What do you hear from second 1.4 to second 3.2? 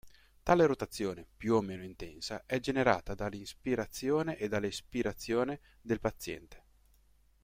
o meno intensa, è generata